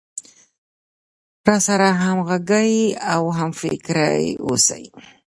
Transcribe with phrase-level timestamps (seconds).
[1.47, 2.71] راسره همغږى
[3.13, 4.07] او هم فکره
[4.45, 4.83] اوسي.